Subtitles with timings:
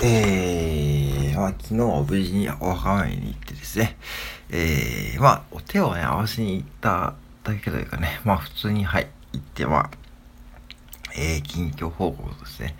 [0.00, 3.96] えー、まあ、昨日無事にお墓参りに行ってですね、
[4.50, 9.90] えー、まあ、お手をね、合わせに行っただけというかね、まあ、普通に、はい、行って、まあ、
[11.16, 12.76] えー、近況報告ですね、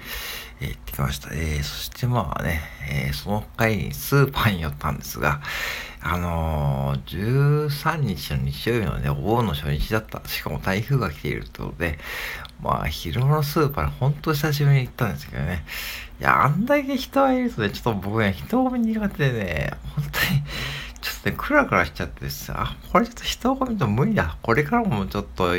[0.60, 1.30] えー、行ってきました。
[1.32, 5.40] えー、そしてまあね、えー、その帰りにスーパーに寄ったんですが、
[6.00, 10.22] あのー、13日の日曜日のね、お盆の初日だった。
[10.28, 11.98] しかも台風が来ているってことで、
[12.62, 15.64] まあ、昼間のスーパーに本当久しぶりに行ったんですけどね。
[16.20, 20.42] いや、あんだけ人がいるとね、ちょっと僕ね、人混み苦手でね、本当に、
[21.00, 24.36] ちょっとね、クラクラしちゃってですあ、これちょっと人混みと無理だ。
[24.42, 25.54] これからもちょっと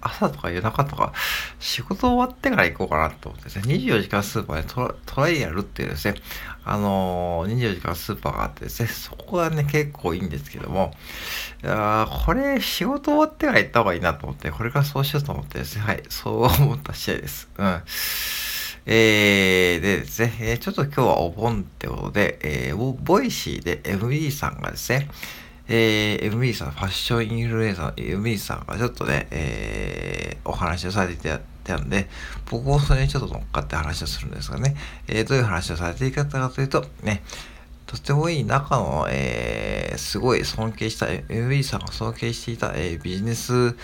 [0.00, 1.12] 朝とか夜中とか、
[1.60, 6.16] 仕事終わってから行こうかなと思ってですね、24時間スーパーでトライアルっていうですね、
[6.64, 10.92] あのー、24時間スーパーがあってですね、そこがね、結構いいんですけども、
[11.62, 17.48] いやこれ仕事終わってから行った方がいいなと思って、これからそうしようと思ってですね、はい、そう思った次第です。
[17.56, 17.82] うん。
[18.86, 25.08] えー、でですね、えー、ちょっと今日はお盆ってことで、えー、ボイシーで MD さんがですね、
[25.68, 31.32] えー、MB さん、ファッションインフルエンサーの MB さんがちょっとね、えー、お話をされてい
[31.64, 32.08] たんで、
[32.50, 34.76] 僕もそれにちょっと乗っかって話をするんですがね、
[35.08, 37.22] えー、どういう話をされていたかというと、ね、
[37.86, 43.74] とてもいい仲の、えー、すごい尊敬した、MB さんが尊敬していた、えー、ビジネス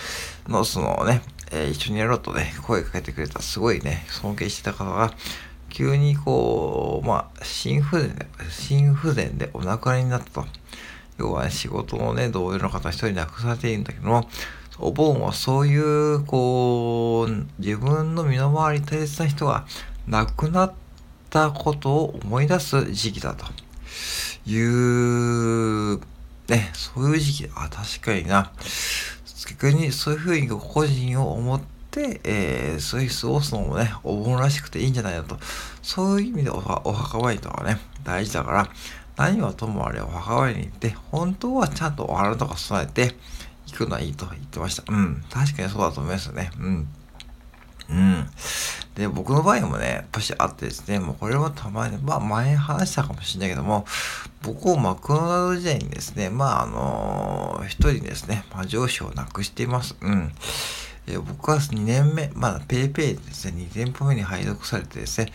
[0.48, 5.12] のそのね、えー、一緒にやろうとね、声かけてくれた、すごいね、尊敬してた方が、
[5.68, 10.46] 急にこう、まあ、心不全で、心不全でお亡くなりになったと。
[11.18, 14.28] 要は、ね、仕事のね、同僚の方一人亡くされているんだけども、
[14.78, 19.66] お盆はそういう、こう、自分の身の回り大切な人が
[20.06, 20.72] 亡くなっ
[21.28, 23.46] たことを思い出す時期だと
[24.46, 26.00] いう、
[26.48, 28.52] ね、そういう時期、あ、確かにな。
[29.50, 35.38] 逆にそういうふうに個人を思って、えー、そういう過ごすのもね、お盆らしくていいんじゃないのと。
[35.82, 38.68] そういう意味でお墓参りとかね、大事だから、
[39.16, 43.14] 何はともあれお墓参りに行って、本当はちゃんとお花とか備えて
[43.66, 44.84] 行くのはいいと言ってました。
[44.88, 45.24] うん。
[45.30, 46.50] 確かにそうだと思いますよね。
[46.58, 46.88] うん。
[47.90, 48.26] うん。
[48.94, 53.84] で、僕の場合もね、やっぱしあってですね、もうこれはたまに、まあ前話したかもしれないけども、
[54.42, 59.96] 僕をマクドナルド時代にですね、まああのー、一人ですね、まあ上司を亡くしています。
[60.00, 60.32] うん。
[61.06, 65.32] え僕は2年目、まだ PayPay ですね、2店舗目に配属されてですね、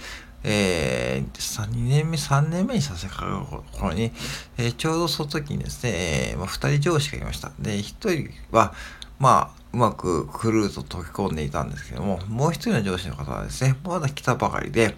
[0.48, 4.12] えー、2年目、3年目にさせかかる頃に、
[4.58, 5.92] えー、ちょうどその時にですね、
[6.32, 7.52] えーまあ、2人上司がいました。
[7.60, 8.74] で、1人は、
[9.18, 14.96] まあ、うまくクルーと溶け込んでいたんですけども、もう一人の上司の方はですね、まだ来たばかりで、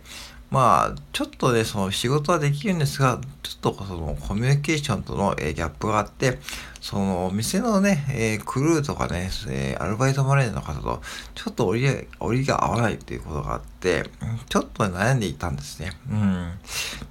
[0.51, 6.37] まあ、ちょっとね、その仕事はできるんですが、ちょっとそのコミュニケーションとの、え、ギャップがあって、
[6.79, 11.01] その店のね、えー、クルーとかね、えー、アルバイトマネージャーの方と、
[11.33, 14.05] ちょっと折り折りが合わないっていうことがあって、
[14.47, 15.91] ちょっと悩んでいたんですね。
[16.09, 16.51] うん。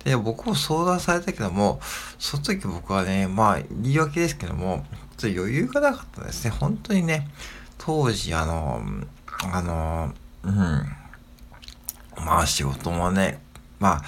[0.04, 1.80] で、僕も相談されたけども、
[2.18, 4.86] その時僕はね、まあ、言い訳ですけども、
[5.18, 6.50] ちょっと余裕がなかったですね。
[6.50, 7.28] 本当にね、
[7.86, 8.82] 当時、あの、
[9.52, 10.52] あの、うん。
[12.16, 13.40] まあ仕事もね、
[13.78, 14.02] まあ、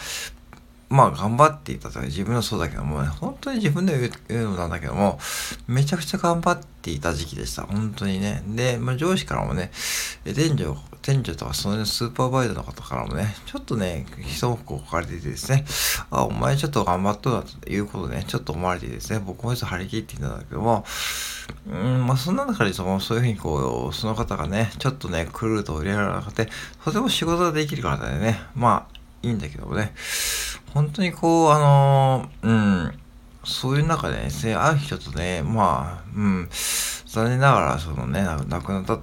[0.89, 5.19] まあ頑張っていたと自分のそうだけども、ね、本当に自分で言うのなんだけども、
[5.67, 7.63] めちゃくちゃ頑張っていた時期でした。
[7.63, 8.43] 本当にね。
[8.47, 9.71] で、まあ、上司からもね、
[10.25, 15.67] 店長、店長とかそのスーパーバイザーの方からもね、ちょっとね、一目置かれていてですね、
[16.11, 20.85] あ、お前ちょっと頑張っとるなということね、ちょっと思われてですね、僕もちょっと張り切っていたんだけども、
[21.71, 26.49] うん、まあそんな中でその、そういうふうにこう、その方がね、ちょっとね、来ると売り上げなくて、
[26.83, 29.93] とても仕事ができる方でね、まあ、いいんだけどもね、
[30.75, 32.99] 本当にこう、あのー、うん、
[33.45, 36.49] そういう中でですね、ある人とね、まあ、うん、
[37.07, 38.99] 残念ながら、そのね、亡くなった、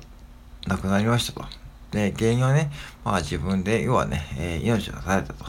[0.68, 1.46] 亡くなりましたと。
[1.92, 2.72] で、原因はね、
[3.03, 5.46] まあ自分で、要はね、えー、命を絶たれたと。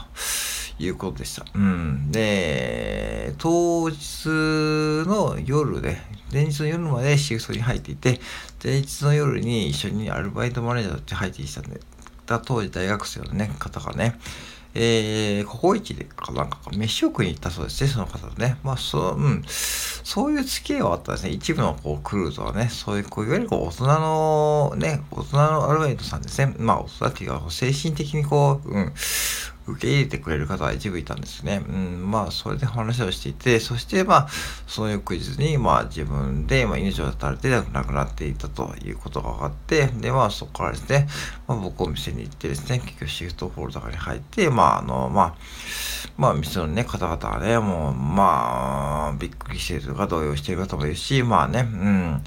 [0.79, 1.45] いうことでした。
[1.55, 2.11] うん。
[2.11, 5.97] で、当日の夜で、
[6.33, 8.21] 前日の夜までシフトに入っていて、
[8.63, 11.81] 前日の夜に一緒にアルバイトマネージャーとして入ってきたんで、
[12.27, 14.19] た当時大学生のね、方がね、
[14.79, 18.59] えー、ココイチでかなんか飯を食いに行ったそうですね、その方とね。
[18.63, 19.43] まあ、そう、うん。
[19.47, 21.31] そういう付き合いはあったですね。
[21.31, 26.55] 一部のこうクルーズはね、そういう、こういわゆるこう大人のね、大人のアルバイトさんですね。
[26.59, 28.93] まあ、大人っていうか、精神的にこう、うん、
[29.67, 31.65] 受け入れてくれる方が一部いたんですね。
[31.69, 34.29] うん、まあ、それで話をしていて、そして、まあ、
[34.67, 41.09] その翌日に、まあ、自分で、まあ、命を絶たれて亡くなっていたということが分かって、で、まあ、そこからですね、
[41.49, 45.37] まあ、僕お店に行ってですね、結局シフトホールドに入って、まあ、あの、まあ、
[46.17, 52.25] まあ、店のね、方々はね、もう、まあ、びっくりしているとか動揺している方もいるし、まあね、うん、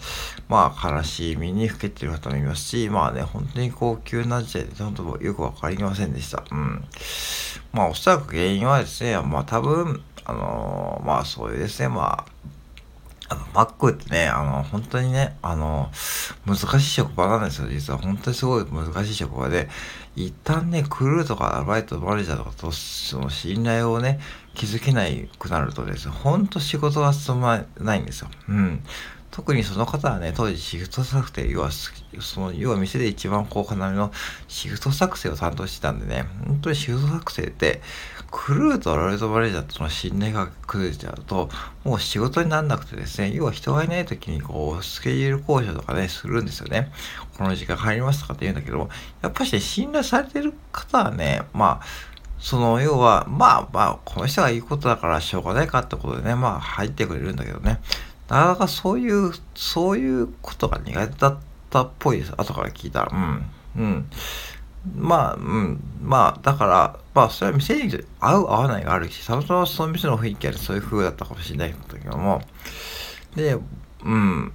[0.48, 6.44] まあ、悲しみにふけている方もいますし、まあね、本当に高級な時代で、本当よくわかりませんでした。
[6.52, 6.86] うん。
[7.72, 12.26] まあ、おそらく原因はですね、まあ、多分、あのー、まあ、そういうですね、まあ、
[13.30, 15.92] あの、マックってね、あの、本当にね、あの、
[16.48, 18.00] 難しい職場なんですよ、実は。
[18.00, 19.70] 本当にすごい難しい職場で、
[20.16, 24.20] 一旦ね、クルーとかアルバイト、マネージャーとかと、その信頼をね、
[24.56, 28.30] 築けないくなるとですね、本当仕事が進まないんですよ。
[28.50, 28.84] うん。
[29.40, 34.12] 特にその方はね、当時シフト作成、要は、その、要は店で一番高価なの
[34.50, 37.82] シフト作成を担当してたんでね、本当にシフト作成って、
[38.32, 41.50] クルーとロイドマネージャーとの信頼が崩れちゃうと、
[41.86, 46.92] もう仕事にならなくてですね、要は人がいない時にこう、スケジュール交渉とかね、するんですよね。
[47.38, 48.90] この時間入りますとかって言うんだけど、
[49.22, 51.86] やっぱしね、信頼されてる方はね、まあ、
[52.40, 57.80] その、要は、まあまあ、この人が言うことだからしょうがないかってことでね、まあ入ってくれるんだけどね、
[58.30, 61.38] なかなかそういう、そういうことが苦手だっ
[61.70, 62.34] たっぽいです。
[62.38, 63.12] 後から聞いたら。
[63.76, 63.84] うん。
[63.84, 64.10] うん。
[64.96, 65.80] まあ、うん。
[66.02, 72.42] まあ、だから、まあ、それは店に合う合わないがあるし、たまたまその店の雰囲気はそういう風だったかもしれないんだけども、
[73.36, 73.58] で、
[74.04, 74.52] うん。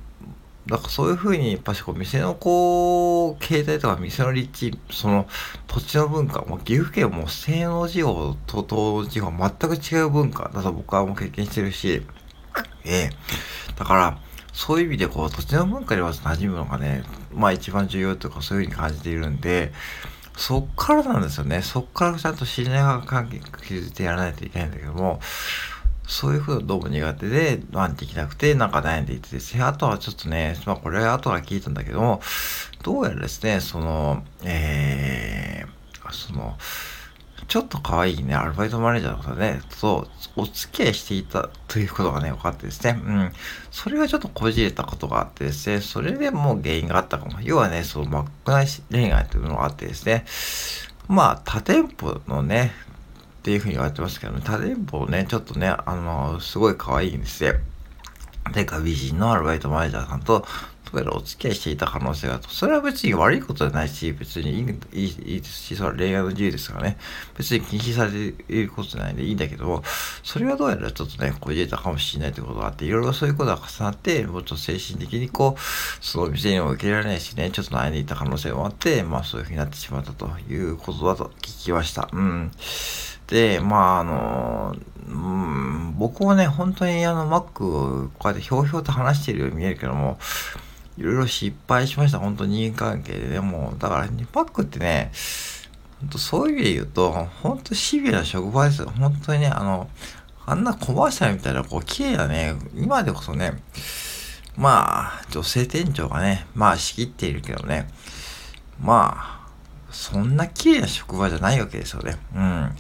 [0.67, 5.27] だからそういう風に、やっぱしこう、店のこう、携帯とか店の立地、その
[5.67, 12.03] 土地の文化、もう岐阜県も西能地方と東地方全く違う文化だと僕はもう経験してるし、
[12.87, 13.11] ええ
[13.77, 14.19] だから、
[14.53, 19.73] そういう意味でこう、土地の文化には馴染むのがね、まあ一番重要というかそういうふうに感じているんで、
[20.37, 21.63] そっからなんですよね。
[21.63, 25.21] そっからちゃんと信頼関係築いてやらないといけないんだけども、
[26.07, 29.63] そういうふうにどうも苦手で、まあできなくて、なんか悩んでいてですね。
[29.63, 32.21] あとはちょっとね、まあこれは後から聞いたんだけども、
[32.83, 36.57] どうやらですね、その、えー、その、
[37.49, 43.33] ちょっと可愛いね、アルバイトマネージャーの方ね、とお付き合いしていたということがね、分かってですね、うん。
[43.71, 47.41] それがちょっとこじれたことがあってですね、それでもう原因があったかも。
[47.43, 50.25] 要はね、その、マック内恋愛というのがあってですね、
[51.09, 52.73] まあ、他店舗のね、
[53.39, 57.55] っていうふうに言われてますけどね、他店舗をね、ちょっとね、あの、すごい可愛いんですよ。
[58.53, 60.47] でか美人のアルバイトマネージャーさんと
[61.03, 62.49] お付き合いしていた可能性があると。
[62.51, 66.97] それは別に悪いことじゃないし、別にいいいいいいですし、それは恋愛の自由ですからね。
[67.37, 69.83] 別に禁止されていることじゃないんでいいんだけども、
[70.23, 82.09] それはどうやらちょっとね、こじれたかもしれないということがあって、いろいろそういうことが重なって、もうちょっと精神的にこう、その店にも受けられないしね、ちょっと悩んでいた可能性もあって、まあそういうふうになってしまったということだと聞きました。
[82.13, 82.51] うん。
[83.27, 84.77] で、まああの、
[85.07, 90.19] うん、僕もね、本当にあの、マック、こうやってひょうひょうと話しているように見えるけども、
[90.97, 92.19] いろいろ失敗しました。
[92.19, 93.41] 本当に人間関係でね。
[93.41, 95.11] も、だから、ニパックってね、
[96.01, 97.13] 本当そういう意味で言うと、
[97.43, 98.93] 本当シビアな職場ですよ。
[98.97, 99.89] 本当にね、あの、
[100.47, 103.63] あんなコマーシャルみたいな、こう、綺麗なね、今でこそね、
[104.57, 107.89] まあ、女性店長がね、まあ仕切っているけどね、
[108.81, 109.35] まあ、
[109.91, 112.17] そんな綺麗な職場じゃないわけですよね。
[112.35, 112.75] うん。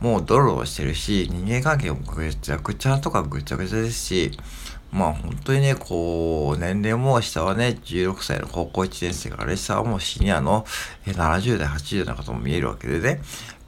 [0.00, 4.38] もうドロドロしてるし、人間関係もぐちゃぐちゃとかぐちゃぐちゃですし、
[4.90, 10.64] まあ本当にね、こう、年齢も下はね、16歳の高校1年生から下はもうシニアの
[11.06, 13.20] 70代、80代の方も見えるわけでね、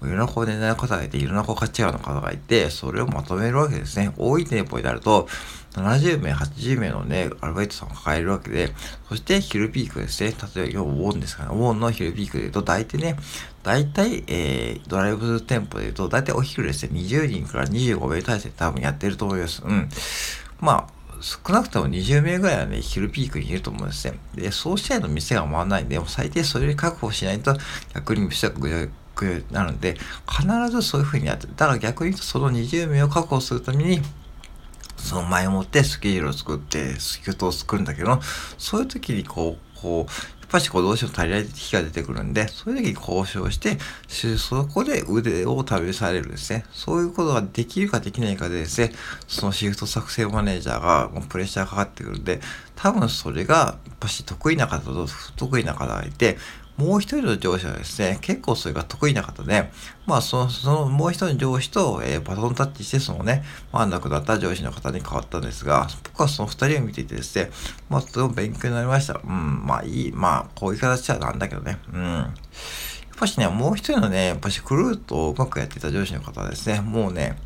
[0.03, 4.13] いろんなこう年代の方がいて、いろんなこう価値観の方がいて、それをまとめるわけですね。
[4.17, 5.29] 多い店舗になると、
[5.75, 8.73] 70名、80名のね、アルバイトさんを抱えるわけで、
[9.09, 10.35] そして昼ピークですね。
[10.57, 11.57] 例えば、ウォンですからね。
[11.57, 13.17] ウォンの昼ピークで言うと、大体ね、
[13.63, 19.63] 大体、えー、ドライブ店舗で言うと、大体お昼ですね、20人から25名体制多分やってると思います。
[19.65, 19.89] うん。
[20.61, 24.19] まあ、少なくとも20名ぐらいはね、昼ピークにいると思うんですね。
[24.35, 27.57] で、そうしたいの店が回らないんで、もう最低それで確保しないと
[27.95, 29.97] 逆に店がぐちゃぐちゃなるんで、
[30.29, 31.47] 必ずそういうふうにやって。
[31.47, 34.03] だから逆に言うとその20名を確保するために、
[34.97, 38.21] その前をもってスケジュールを作って、スキュートを作るんだけど、
[38.59, 43.79] そういう時にこう、こう、ぱしこうどうしても足りない日が出てくるんで、そういう時に交渉して、
[44.37, 46.65] そこで腕を試されるですね。
[46.73, 48.93] そういうことができるかできないかでですね、
[49.29, 52.41] そのシフト作成マネージャーがもうプレッシャーかかってくるんで、
[52.77, 56.39] 多分それがやっぱし得意な方と不得意な方がいて、
[56.77, 59.71] もう一人の上司はですね、結構それが得意な方で、
[60.07, 67.51] まあその、そのもう一人の上司と、えー、バトンタッチして、そのね、まあ亡くなった上司の方に変わったんですが、僕はその二人を見ていてですね、
[67.89, 69.21] まあとても勉強になりました。
[69.23, 72.03] うん、まあいい、まあこういう形はなんだけどね、うん。
[72.03, 72.33] やっ
[73.19, 77.37] ぱしね、もう一人のね、やっぱしクルートをうまくやっていた上司の方はですね、もうね、やっ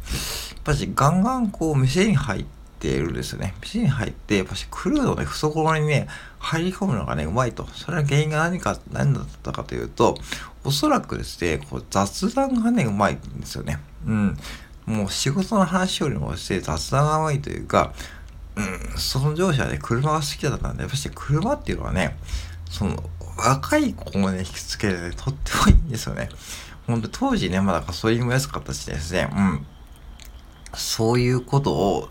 [0.62, 3.54] ぱしガンガンこう店に入って、ているんですよね。
[3.62, 6.06] 店に入って、やっぱしクルーのね、懐にね、
[6.38, 7.66] 入り込むのがね、うまいと。
[7.72, 10.18] それは原因が何か、何だったかというと、
[10.64, 13.80] おそらくですね、こう雑談がね、うまいんですよね。
[14.06, 14.38] うん。
[14.84, 17.94] もう仕事の話よりもして雑談が多いというか、
[18.56, 22.18] うん、その上司はね、車が好きだったんで、やっぱし車っていうのはね、
[22.70, 23.02] その、
[23.38, 26.28] 若い子をね、引きつけるね、とってもいいんですよね。
[26.86, 29.66] ほんと当時ね、まだガソリンも安かったしですね、うん。
[30.74, 32.08] そういうことを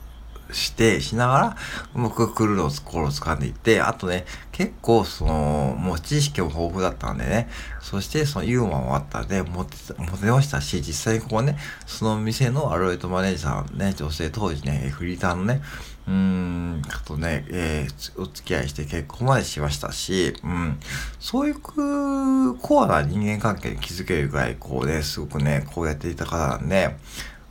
[0.54, 1.58] して、しながら、
[1.96, 7.50] うまくクルーを心を掴んでいって、あとね、結構その、もう知識も豊富だったんでね、
[7.82, 15.62] そしてそのユーモアもあったんで、モテ、モテましたし、実際にここね、その店のアロエイトマネージャーね、女性当時ね、フリーターのね、
[16.08, 20.80] うーん、とね、えー、お付き合いして結婚までしましたし、うん、
[21.20, 26.96] そういうコアな人間関係に気づけるぐらい、こうね、すごくね、こうやっていた方なんで、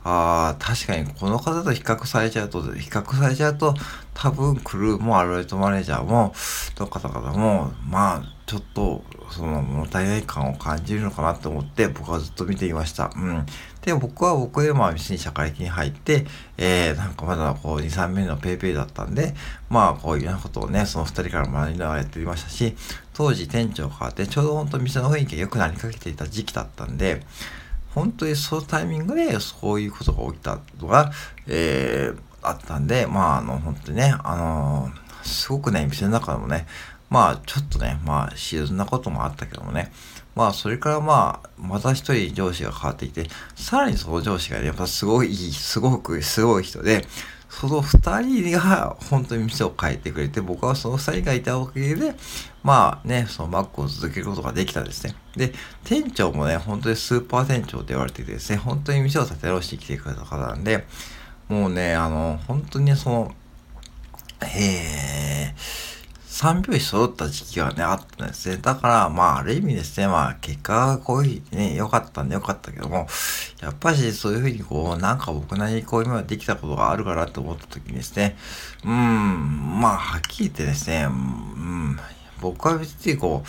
[0.03, 3.73] ああ、確かにこの方と比較されちゃうと、比較されちゃうと、
[4.13, 6.33] 多分クルーもアルバイトマネージャーも、
[6.77, 13.11] の方々も、まあ、ちょっと、その物足りない感を感じるのかなと思って、僕はずっと見ていました。
[13.15, 13.45] うん。
[13.81, 16.25] で、僕は僕でまあ、店に社会的に入って、
[16.57, 19.33] えー、なんかまだこう、2、3名のペイペイだったんで、
[19.69, 22.75] まあ、こういうようなことをね、その2人から学びながらやっておりましたし、
[23.13, 27.23] 当時店長が変わって、ちょうど本当店の雰囲気が良くなりかけていた時期だったんで、
[27.93, 31.11] 本当にそのタイミングでそういうことが起きたのが、
[31.47, 36.67] えー、あったんで、まあ、あの、本当にね、あのー、すごくね、店の中でもね、
[37.09, 39.91] まあ、ちょっとね、まあ、シーズンなこともあったけどもね、
[40.35, 47.05] まあ、それからまあ、また一人上司が変わっていて、さらにその上司がね、やっぱすごい、すごくすごい人で、
[47.59, 52.15] その2人が本当に店を変えてくれて、僕はその2人がいたおかげで、
[52.63, 55.15] まあね、そのマックを続けることができたんですね。
[55.37, 60.85] で、店長もね、本当にスーパー店長って言われててですね、本当に店を立て直してきてくれた方なんで、
[61.47, 63.31] もうね、あの、本当にその、
[64.41, 65.55] へえ、
[66.33, 68.57] 三拍子揃った時期がね、あったんですね。
[68.57, 73.05] だから、まあ、ある意味ですね、まあ、結果がこういうふうにね、良かったんで良かったけども、
[73.61, 78.35] やっぱしそういうふうにこう、なんか僕なりにこう今までできたことがあるかなと思った時にですね、
[78.83, 81.99] うーん、まあ、はっきり言ってですね、うん、
[82.41, 83.47] 僕は別にこう、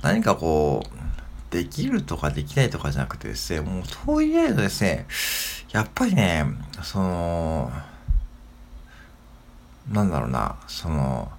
[0.00, 5.06] 何かこう、できるとかできないとかじゃなくてですね、もうとりあえずですね、
[5.70, 6.46] やっぱりね、
[6.82, 7.70] その、
[9.92, 11.30] なんだろうな、その、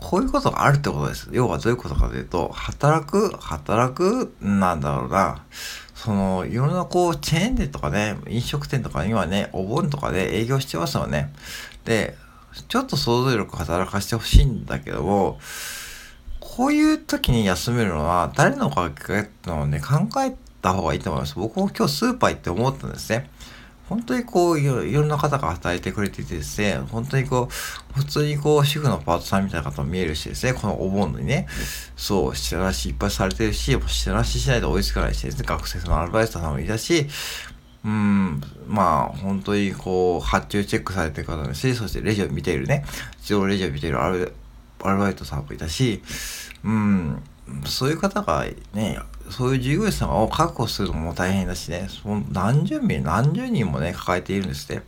[0.00, 1.28] こういうことがあるってことです。
[1.32, 5.42] 要はどういうことかというと、働く、働く、なんだろうな。
[5.94, 11.32] その、いろんなこう、チェーン店とかね、飲食店とか今ね、お盆とかで営業してますよね。
[11.84, 12.16] で、
[12.68, 15.40] ちょっと想像力働かせてほしいんだけども、
[16.40, 21.34] こういう時に休めるのは誰のおかげってのをね、考えた方がいいと思います。
[21.34, 23.30] 僕も今日スーパー行って思ったんですね。
[23.88, 31.46] 本当にこういろ、いろんな方が働いてくれていてですね、本当にこう、普通にこう、主婦のパートさんみたいな方も見えるしですね、このお盆にね、
[31.96, 37.06] そう、下出しいっぱいされてるし、下出ししないと追いつかないしですね、学生のアルバイトさんもいたし、
[37.84, 42.84] うん、まあ、本当にこう、発注チェックされてる方もいし、そしてレジを見ているね、
[43.20, 44.32] 自動レジを見ているアル
[44.82, 46.02] バイトさんもいたし、
[46.62, 47.22] うん、
[47.64, 48.98] そういう方がね、
[49.30, 54.82] そういう従業員さを確保するのも大変だしね、その何十名、何十人もね、抱えているんですね。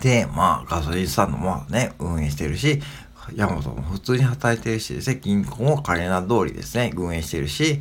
[0.00, 2.80] で、まあ、ガソリンスタンドもね、運営してるし、
[3.34, 7.80] 山本も普通に働いてるしですね、銀行もカレナ通りですね、運営してるし、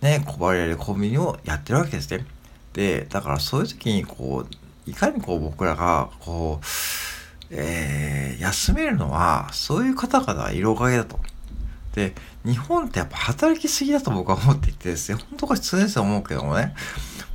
[0.00, 2.26] ね、配られるコンビニをやってるわけですね。
[2.72, 6.64] で、だからそういう時に、こう、いかにこう僕らが、こう、
[7.50, 11.18] えー、休めるのは、そういう方々がいるおかげだと。
[11.94, 16.74] で、日本ってやっぱ働きすぎだと僕は思っていてですね、本当これ通ですと思うけどもね、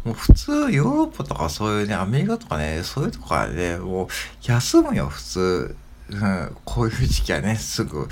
[0.04, 4.08] もう普通ヨーロッパとかそういうね、アメリカとかね、そういうとこからね、もう
[4.42, 5.76] 休むよ、普通。
[6.10, 8.08] うん、こういう時期はね、すぐ。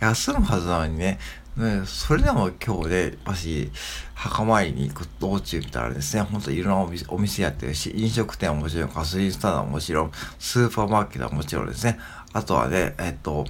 [0.00, 1.18] 休むはずなのにね、
[1.56, 3.70] ね、それでも今日で、もし、
[4.14, 11.98] 墓参りに行く道中見たらですね、ほんといろんなお店お店やってるし、飲食店はもちろん、ガソリンスタンドはもちろん、スーパーマーケットはもちろんですね、
[12.32, 13.46] あとはね、えっと、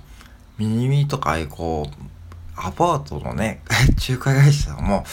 [0.58, 2.13] ミニミニとか、いこう、
[2.56, 3.62] アパートのね、
[4.08, 5.04] 仲介会社さんも、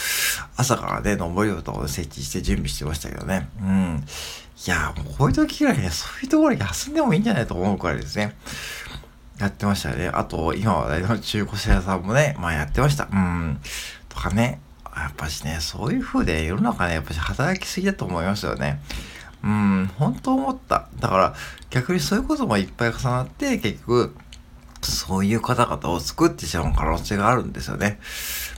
[0.57, 3.49] 朝からね、登りと設置して準備してましたけどね。
[3.61, 4.05] うん。
[4.67, 8.35] いや、もうこういう時ぐらいね、そういうところに休んでもいいんじゃないと思うくらいですね。
[9.39, 10.09] やってましたね。
[10.13, 13.07] あと、今話題の中古車屋さんもね、まあやってました。
[13.11, 13.59] うん。
[14.09, 14.59] とかね。
[14.95, 18.81] やっぱしね、そういう風で世の中ね、やっぱし働きすぎだと思いますよね。
[19.43, 20.87] うん、本当思った。
[20.99, 21.33] だから、
[21.69, 24.15] 逆にそういうこともいっぱい重なって、結局、
[24.89, 27.99] そういう方々を作ってしまう可能性があるんですよね。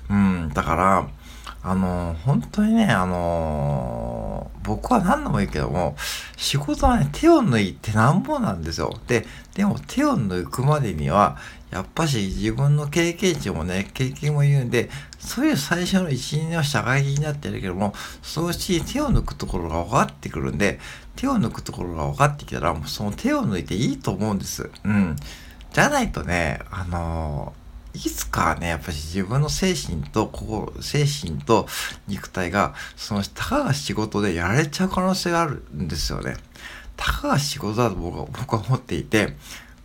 [0.10, 1.08] うん、だから、
[1.66, 5.96] あの、本当にね、あの、僕は何度も言うけども、
[6.36, 8.94] 仕事はね、手を抜いてなんぼなんですよ。
[9.08, 9.26] で、
[9.56, 11.38] でも手を抜くまでには、
[11.72, 14.90] やっぱし自分の経験値もね、経験も言うんで、
[15.20, 20.80] そういう最初の一年は社会的になってるけども、そのうち手を抜くところが分かってくるんで、
[21.16, 24.70] 手を抜くところが分かってきたら、もうその手を抜いていいと思うんです。
[24.84, 25.16] うん。
[25.74, 27.54] じゃないとね、あの、
[27.94, 31.68] いつかね、やっぱり自分の精神と心、精神と
[32.08, 36.36] 肉体が、その、たかが仕事でやられちゃう可能性があるんですよね。
[36.96, 39.36] たかが仕事だと僕は僕は思っていて、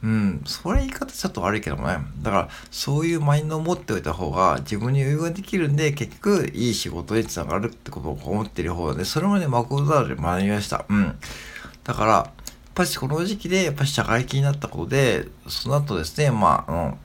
[0.03, 1.99] うん、それ言い方ちょっと悪いけどもね。
[2.23, 10.85] だから、そういうマインドを持っておいた方が自分に余裕ができるんで、結局、いい仕事につながるってことを思ってる方で、それまでマクドナルドで学びました。
[10.89, 11.19] うん。
[11.83, 12.33] だから、
[12.79, 16.99] ぱりこの時期で、やっぱり社会的になったことで、その後ですね、まあ、あの、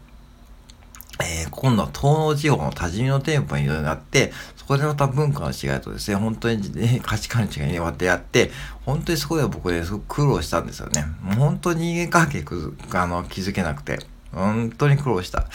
[1.20, 8.51] えー、今度は東農地方の多治見の店舗にいろいろなって、そこでまた文化の違いとですね、本当に、ね、価値観の違いにまたやって、
[8.86, 11.06] 本当にそこで僕ね、すごく苦労したんですよね。
[11.22, 14.00] もう本当に人間関係くあの気づけなくて、
[14.32, 15.48] 本当に苦労した。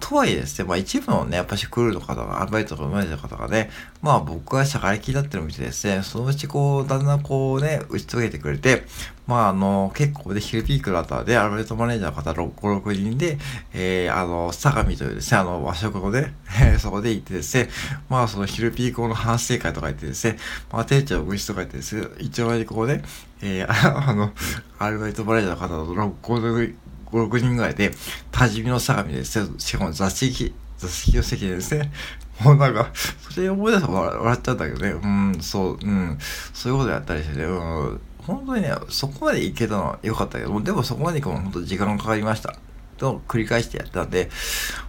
[0.00, 3.70] とはいえですね、まあ一部のね、やっぱしクールの方が、アルバイトとか生まれた方がね、
[4.02, 8.84] まあ僕が社会的だってるのを見てですね、そのうちこう、だんだんこうね、打ち解けてくれて、
[9.26, 13.38] まああの、結構で、昼ピークだったんで、アルバイトマネージャーの方5、6人で、
[13.74, 16.34] えー、あの、相模というですね、あの、和食をね、
[16.80, 17.68] そこで行ってですね、
[18.08, 20.38] まあその昼ピーク後の反省会とか行ってですね、
[20.72, 23.02] まあ店長愚痴とか言ってですね、一応にこうね、
[23.42, 24.32] えー、あの、
[24.78, 26.74] アルバイトマネージャーの方と5、
[27.10, 27.92] 5、6人ぐらいで、
[28.30, 29.38] 多治見の相模で、し
[29.76, 31.90] かも座敷、座敷の席でですね、
[32.42, 32.90] もうなんか、
[33.30, 35.06] それ思い出すと笑っちゃったけどね、う
[35.38, 36.18] ん、そう、うん、
[36.52, 42.54] そういうことやったりしてね、うん、本当にね、そこまでいけたのは良かったけど、でもそこまで行くのも本当時間がかかりました。
[42.98, 44.28] と繰り返してやったんで、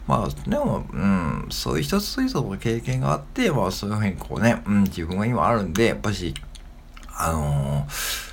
[0.07, 6.33] まあ、でも、うん、そういう一つ一つの経験があって、まあ、そういうふうにこうね、うん、自分が今あるんで、やっぱし、
[7.15, 8.28] あのー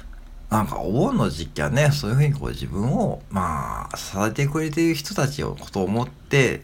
[0.51, 6.63] なんかお盆の時期はね、そういうふうにこう自分を、まあ、支えてくれている人たちのことを思って、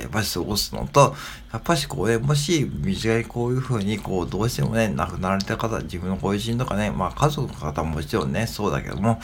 [0.00, 1.14] やっぱり過ごすのと、
[1.52, 9.20] やっぱしこうね、もし身近にこういうふうにこう、どうしてもね、亡くなられた方、自分のご友人とかね、まあ家族の方ももちろんね、そうだけども、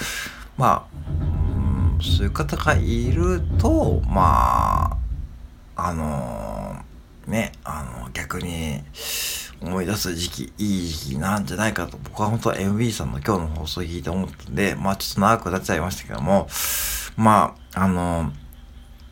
[0.56, 4.96] まあ、うん、そういう方がいると、ま
[5.76, 8.80] あ、あのー、ね、あの、逆に、
[9.64, 16.48] 思い出す時期、いい時期なんじゃないかと、僕は本当は MB さんの今日の放送を聞いて思ったんで、まあちょっと長くなっちゃいましたけども、
[17.16, 18.32] まあ、あの、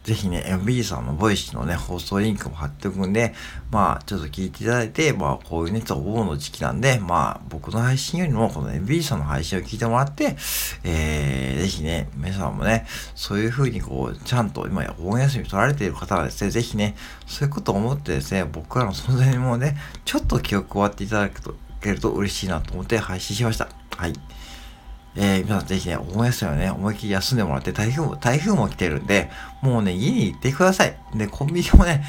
[0.04, 3.34] ぜひね、MB さんの Voicy のね、放送リンクも貼っておくんで、
[3.70, 10.36] まあ、ちょっと聞いていただいて、まあ、こういうね、ちょっとお盆の時期なんで、まあ、僕の配信よりも、この MB さんの配信を聞いてもらって、
[10.82, 12.84] えー、ぜひね、皆さんもね、
[13.14, 16.96] そういう風にこう、ちゃんと今、お盆休み取られている方はですね、ぜひね、
[17.28, 21.30] そういうことを思ってですね、僕らの存在にもね、ちょっと気を配っていただ
[21.80, 23.68] けると嬉しいなと思って配信しました。
[23.96, 24.14] はい。
[25.14, 30.96] えー、皆さんぜひね、お盆休みね、思いっきり休んでもらって、台風も、台風も来てるんで、もうね、家に行ってください。
[31.14, 32.04] で、コンビニもね、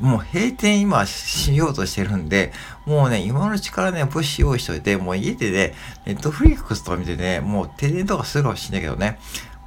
[0.00, 2.52] もう閉店今しようとしてるんで、
[2.86, 9.18] もうね、今のうちからね、物資用意しといて、もう家でね、ネットフリックスとか見てね、もう停電とかするかもしんないけどね、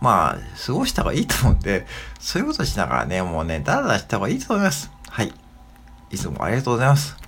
[0.02, 1.88] まあ、過ごした方がいいと思うんで、
[2.20, 4.92] そういうことしながらね、もうね、だらだらした方がいいと思います。
[5.10, 5.34] はい。
[6.12, 7.25] いつもありがとうございます。